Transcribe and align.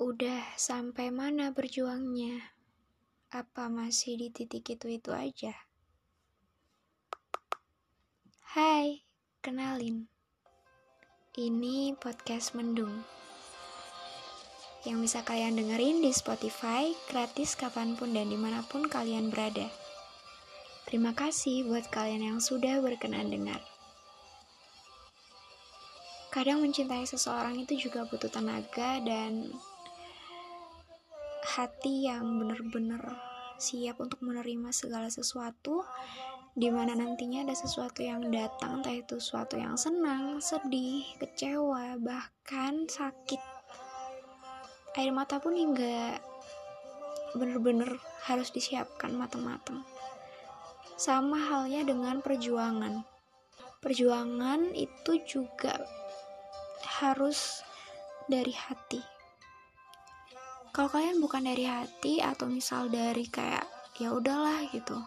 Udah 0.00 0.56
sampai 0.56 1.12
mana 1.12 1.52
berjuangnya? 1.52 2.56
Apa 3.36 3.68
masih 3.68 4.16
di 4.16 4.32
titik 4.32 4.64
itu-itu 4.72 5.12
aja? 5.12 5.52
Hai, 8.56 9.04
kenalin. 9.44 10.08
Ini 11.36 12.00
podcast 12.00 12.56
Mendung. 12.56 13.04
Yang 14.88 14.98
bisa 15.04 15.20
kalian 15.20 15.60
dengerin 15.60 16.00
di 16.00 16.16
Spotify, 16.16 16.96
gratis 17.12 17.52
kapan 17.52 17.92
pun 17.92 18.16
dan 18.16 18.32
di 18.32 18.40
mana 18.40 18.64
pun 18.64 18.88
kalian 18.88 19.28
berada. 19.28 19.68
Terima 20.88 21.12
kasih 21.12 21.68
buat 21.68 21.92
kalian 21.92 22.24
yang 22.24 22.40
sudah 22.40 22.80
berkenan 22.80 23.28
dengar. 23.28 23.60
Kadang 26.32 26.64
mencintai 26.64 27.04
seseorang 27.04 27.60
itu 27.60 27.76
juga 27.76 28.08
butuh 28.08 28.32
tenaga 28.32 28.96
dan 29.04 29.52
hati 31.50 32.06
yang 32.06 32.38
benar-benar 32.38 33.18
siap 33.58 33.98
untuk 33.98 34.22
menerima 34.22 34.70
segala 34.70 35.10
sesuatu 35.10 35.82
di 36.54 36.70
mana 36.70 36.94
nantinya 36.94 37.42
ada 37.46 37.54
sesuatu 37.54 38.02
yang 38.06 38.30
datang 38.30 38.82
entah 38.82 38.94
itu 38.94 39.18
sesuatu 39.18 39.58
yang 39.58 39.74
senang, 39.74 40.38
sedih, 40.38 41.06
kecewa, 41.18 41.98
bahkan 41.98 42.86
sakit. 42.86 43.38
Air 44.98 45.10
mata 45.14 45.38
pun 45.38 45.54
hingga 45.54 46.18
benar-benar 47.38 47.94
harus 48.26 48.50
disiapkan 48.50 49.14
matang-matang. 49.14 49.86
Sama 50.98 51.38
halnya 51.38 51.86
dengan 51.86 52.18
perjuangan. 52.18 53.06
Perjuangan 53.78 54.74
itu 54.74 55.22
juga 55.24 55.78
harus 56.98 57.62
dari 58.26 58.52
hati 58.52 59.19
kalau 60.70 60.86
kalian 60.86 61.18
bukan 61.18 61.42
dari 61.42 61.66
hati 61.66 62.22
atau 62.22 62.46
misal 62.46 62.86
dari 62.86 63.26
kayak 63.26 63.66
ya 63.98 64.14
udahlah 64.14 64.70
gitu. 64.70 65.02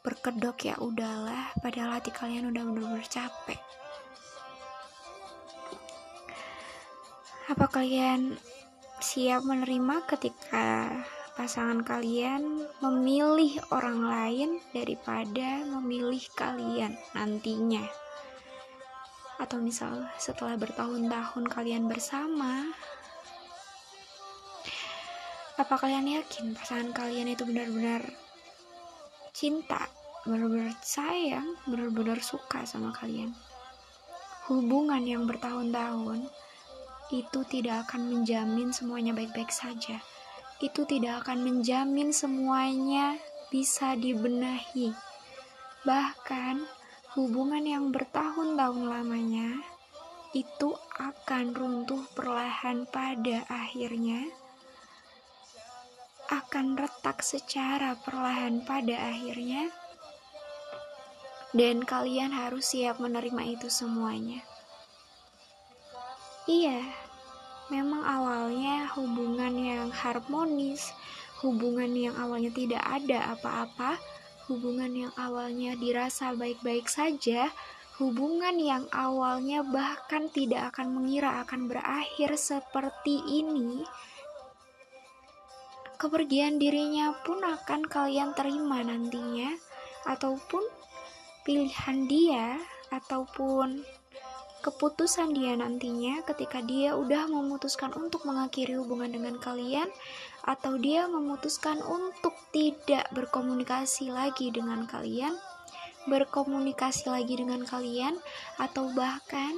Berkedok 0.00 0.64
ya 0.64 0.80
udahlah 0.80 1.52
padahal 1.60 2.00
hati 2.00 2.08
kalian 2.08 2.48
udah 2.48 2.62
bener-bener 2.64 3.04
capek. 3.04 3.60
Apa 7.46 7.68
kalian 7.68 8.34
siap 8.98 9.44
menerima 9.44 10.02
ketika 10.08 10.88
pasangan 11.36 11.84
kalian 11.84 12.64
memilih 12.80 13.60
orang 13.68 14.08
lain 14.08 14.50
daripada 14.72 15.62
memilih 15.68 16.24
kalian 16.32 16.96
nantinya? 17.12 17.84
Atau 19.36 19.60
misal 19.60 20.08
setelah 20.16 20.56
bertahun-tahun 20.56 21.44
kalian 21.52 21.86
bersama 21.92 22.72
apa 25.56 25.80
kalian 25.80 26.20
yakin 26.20 26.52
pasangan 26.52 26.92
kalian 26.92 27.32
itu 27.32 27.48
benar-benar 27.48 28.04
cinta, 29.32 29.88
benar-benar 30.28 30.76
sayang, 30.84 31.56
benar-benar 31.64 32.20
suka 32.20 32.68
sama 32.68 32.92
kalian? 32.92 33.32
Hubungan 34.52 35.00
yang 35.08 35.24
bertahun-tahun 35.24 36.28
itu 37.08 37.40
tidak 37.48 37.88
akan 37.88 38.12
menjamin 38.12 38.68
semuanya 38.68 39.16
baik-baik 39.16 39.48
saja. 39.48 39.96
Itu 40.60 40.84
tidak 40.84 41.24
akan 41.24 41.40
menjamin 41.40 42.12
semuanya 42.12 43.16
bisa 43.48 43.96
dibenahi. 43.96 44.92
Bahkan 45.88 46.68
hubungan 47.16 47.64
yang 47.64 47.96
bertahun-tahun 47.96 48.92
lamanya 48.92 49.56
itu 50.36 50.76
akan 51.00 51.56
runtuh 51.56 52.04
perlahan 52.12 52.84
pada 52.84 53.48
akhirnya 53.48 54.28
akan 56.30 56.78
retak 56.78 57.22
secara 57.22 57.94
perlahan 58.02 58.62
pada 58.66 59.12
akhirnya, 59.12 59.70
dan 61.56 61.86
kalian 61.86 62.34
harus 62.34 62.74
siap 62.74 62.98
menerima 62.98 63.56
itu 63.56 63.70
semuanya. 63.70 64.42
Iya, 66.46 66.82
memang 67.72 68.06
awalnya 68.06 68.86
hubungan 68.94 69.54
yang 69.58 69.88
harmonis, 69.90 70.94
hubungan 71.42 71.90
yang 71.96 72.14
awalnya 72.14 72.54
tidak 72.54 72.82
ada 72.86 73.34
apa-apa, 73.34 73.98
hubungan 74.46 74.94
yang 74.94 75.12
awalnya 75.18 75.74
dirasa 75.74 76.36
baik-baik 76.38 76.86
saja, 76.86 77.50
hubungan 77.98 78.60
yang 78.60 78.84
awalnya 78.92 79.64
bahkan 79.64 80.28
tidak 80.30 80.70
akan 80.74 81.00
mengira 81.00 81.42
akan 81.42 81.66
berakhir 81.66 82.36
seperti 82.36 83.24
ini 83.24 83.82
kepergian 85.96 86.60
dirinya 86.60 87.16
pun 87.24 87.40
akan 87.40 87.88
kalian 87.88 88.36
terima 88.36 88.84
nantinya 88.84 89.52
ataupun 90.04 90.62
pilihan 91.42 92.06
dia 92.06 92.60
ataupun 92.92 93.82
keputusan 94.62 95.34
dia 95.34 95.54
nantinya 95.54 96.22
ketika 96.26 96.58
dia 96.62 96.94
udah 96.98 97.30
memutuskan 97.30 97.94
untuk 97.94 98.26
mengakhiri 98.26 98.76
hubungan 98.76 99.12
dengan 99.12 99.38
kalian 99.38 99.86
atau 100.42 100.74
dia 100.78 101.06
memutuskan 101.06 101.78
untuk 101.84 102.34
tidak 102.50 103.06
berkomunikasi 103.14 104.10
lagi 104.10 104.50
dengan 104.50 104.86
kalian 104.90 105.34
berkomunikasi 106.06 107.10
lagi 107.10 107.34
dengan 107.34 107.66
kalian 107.66 108.14
atau 108.62 108.90
bahkan 108.94 109.52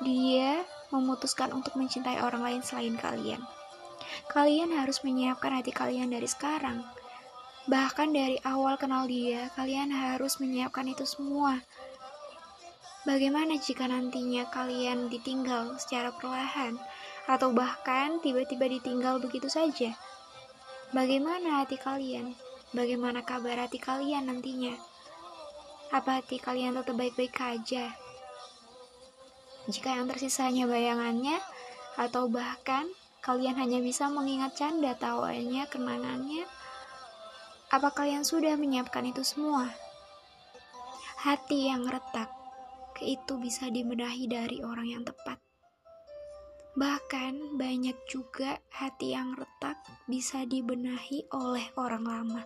dia 0.00 0.64
memutuskan 0.90 1.52
untuk 1.52 1.76
mencintai 1.76 2.18
orang 2.24 2.42
lain 2.42 2.62
selain 2.64 2.96
kalian. 2.96 3.40
Kalian 4.30 4.74
harus 4.74 5.00
menyiapkan 5.06 5.60
hati 5.60 5.70
kalian 5.70 6.10
dari 6.10 6.26
sekarang. 6.26 6.82
Bahkan 7.64 8.12
dari 8.12 8.36
awal 8.44 8.76
kenal 8.76 9.08
dia, 9.08 9.48
kalian 9.56 9.88
harus 9.88 10.36
menyiapkan 10.36 10.84
itu 10.84 11.08
semua. 11.08 11.64
Bagaimana 13.04 13.60
jika 13.60 13.84
nantinya 13.84 14.48
kalian 14.48 15.12
ditinggal 15.12 15.76
secara 15.76 16.12
perlahan, 16.16 16.80
atau 17.24 17.52
bahkan 17.52 18.20
tiba-tiba 18.20 18.68
ditinggal 18.68 19.20
begitu 19.20 19.48
saja? 19.48 19.96
Bagaimana 20.92 21.64
hati 21.64 21.80
kalian? 21.80 22.36
Bagaimana 22.72 23.24
kabar 23.24 23.60
hati 23.64 23.80
kalian 23.80 24.28
nantinya? 24.28 24.76
Apa 25.92 26.20
hati 26.20 26.36
kalian 26.40 26.76
tetap 26.76 26.96
baik-baik 26.96 27.32
saja? 27.32 27.92
Jika 29.68 29.96
yang 29.96 30.04
tersisanya 30.08 30.68
bayangannya, 30.68 31.40
atau 31.96 32.26
bahkan 32.28 32.90
Kalian 33.24 33.56
hanya 33.56 33.80
bisa 33.80 34.12
mengingat 34.12 34.52
canda 34.52 34.92
tawanya, 34.92 35.64
kenangannya. 35.64 36.44
Apa 37.72 37.88
kalian 37.88 38.20
sudah 38.20 38.52
menyiapkan 38.60 39.08
itu 39.08 39.24
semua? 39.24 39.72
Hati 41.24 41.72
yang 41.72 41.88
retak, 41.88 42.28
itu 43.00 43.40
bisa 43.40 43.72
dibenahi 43.72 44.28
dari 44.28 44.60
orang 44.60 44.92
yang 44.92 45.02
tepat. 45.08 45.40
Bahkan 46.76 47.56
banyak 47.56 47.96
juga 48.04 48.60
hati 48.68 49.16
yang 49.16 49.32
retak 49.32 49.80
bisa 50.04 50.44
dibenahi 50.44 51.24
oleh 51.32 51.64
orang 51.80 52.04
lama. 52.04 52.44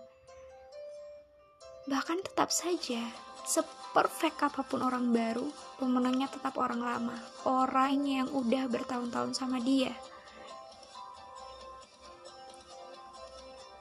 Bahkan 1.90 2.22
tetap 2.22 2.54
saja, 2.54 3.02
seperfect 3.42 4.46
apa 4.46 4.62
pun 4.62 4.86
orang 4.86 5.10
baru, 5.10 5.48
pemenangnya 5.80 6.30
tetap 6.30 6.54
orang 6.54 6.84
lama. 6.84 7.16
Orang 7.48 8.04
yang 8.04 8.30
udah 8.30 8.68
bertahun-tahun 8.70 9.34
sama 9.34 9.58
dia. 9.58 9.90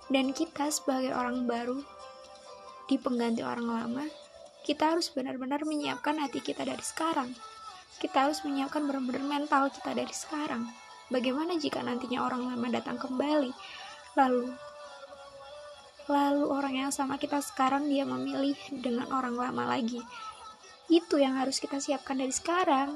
Dan 0.08 0.32
kita 0.32 0.72
sebagai 0.72 1.12
orang 1.12 1.44
baru 1.44 1.84
di 2.88 2.96
pengganti 2.96 3.44
orang 3.44 3.68
lama, 3.68 4.06
kita 4.64 4.96
harus 4.96 5.12
benar-benar 5.12 5.68
menyiapkan 5.68 6.16
hati 6.20 6.40
kita 6.40 6.64
dari 6.64 6.84
sekarang. 6.84 7.36
Kita 8.00 8.28
harus 8.28 8.40
menyiapkan 8.48 8.88
benar-benar 8.88 9.24
mental 9.28 9.68
kita 9.68 9.92
dari 9.92 10.16
sekarang. 10.16 10.64
Bagaimana 11.08 11.56
jika 11.56 11.84
nantinya 11.84 12.24
orang 12.24 12.48
lama 12.52 12.68
datang 12.72 13.00
kembali, 13.00 13.52
lalu 14.16 14.52
lalu 16.08 16.46
orang 16.48 16.88
yang 16.88 16.92
sama 16.92 17.20
kita 17.20 17.44
sekarang 17.44 17.92
dia 17.92 18.08
memilih 18.08 18.56
dengan 18.72 19.12
orang 19.12 19.36
lama 19.36 19.76
lagi. 19.76 20.00
Itu 20.88 21.20
yang 21.20 21.36
harus 21.36 21.60
kita 21.60 21.84
siapkan 21.84 22.20
dari 22.20 22.32
sekarang. 22.32 22.96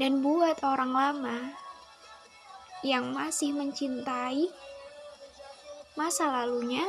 Dan 0.00 0.24
buat 0.24 0.64
orang 0.64 0.92
lama 0.96 1.38
yang 2.80 3.12
masih 3.12 3.52
mencintai 3.52 4.48
masa 5.98 6.30
lalunya 6.30 6.86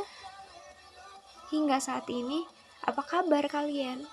hingga 1.50 1.82
saat 1.82 2.06
ini, 2.06 2.46
apa 2.86 3.02
kabar 3.02 3.44
kalian? 3.50 4.06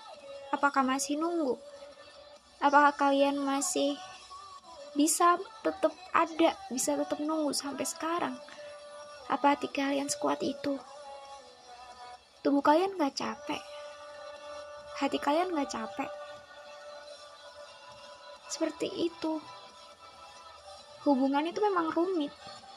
Apakah 0.49 0.81
masih 0.81 1.21
nunggu? 1.21 1.61
Apakah 2.59 2.91
kalian 2.97 3.37
masih 3.37 3.95
bisa 4.97 5.37
tetap 5.61 5.93
ada, 6.11 6.57
bisa 6.73 6.97
tetap 6.97 7.21
nunggu 7.21 7.53
sampai 7.53 7.85
sekarang? 7.85 8.35
Apa 9.29 9.53
hati 9.53 9.69
kalian 9.69 10.09
sekuat 10.09 10.41
itu? 10.41 10.75
Tubuh 12.41 12.65
kalian 12.65 12.97
gak 12.97 13.13
capek? 13.13 13.61
Hati 14.97 15.21
kalian 15.21 15.53
gak 15.53 15.69
capek? 15.69 16.09
Seperti 18.49 18.89
itu. 19.05 19.37
hubungan 21.07 21.47
itu 21.47 21.63
memang 21.63 21.95
rumit 21.95 22.27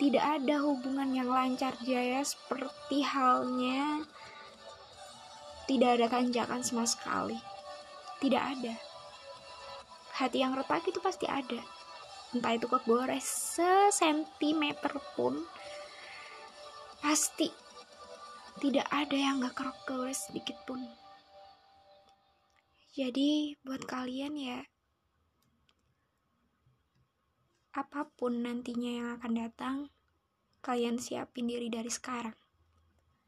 tidak 0.03 0.43
ada 0.43 0.59
hubungan 0.67 1.15
yang 1.15 1.31
lancar 1.31 1.79
jaya 1.87 2.27
seperti 2.27 3.07
halnya 3.07 4.03
tidak 5.71 5.95
ada 5.95 6.07
tanjakan 6.11 6.59
sama 6.67 6.83
sekali. 6.83 7.39
Tidak 8.19 8.43
ada. 8.43 8.75
Hati 10.19 10.43
yang 10.43 10.59
retak 10.59 10.83
itu 10.91 10.99
pasti 10.99 11.31
ada. 11.31 11.63
Entah 12.35 12.59
itu 12.59 12.67
kegores 12.67 13.23
sesentimeter 13.55 14.91
pun 15.15 15.39
pasti 16.99 17.55
tidak 18.59 18.91
ada 18.91 19.15
yang 19.15 19.39
gak 19.39 19.55
kegores 19.55 20.27
sedikit 20.27 20.59
pun. 20.67 20.83
Jadi 22.99 23.55
buat 23.63 23.87
kalian 23.87 24.35
ya 24.35 24.67
apa 27.73 28.05
pun 28.13 28.45
nantinya 28.45 28.91
yang 28.93 29.09
akan 29.17 29.33
datang, 29.33 29.77
kalian 30.61 31.01
siapin 31.01 31.49
diri 31.49 31.73
dari 31.73 31.89
sekarang. 31.89 32.37